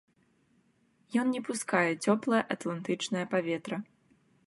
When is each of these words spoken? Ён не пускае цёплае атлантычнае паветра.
Ён 1.25 1.35
не 1.35 1.41
пускае 1.51 1.85
цёплае 2.03 2.43
атлантычнае 2.57 3.25
паветра. 3.37 3.77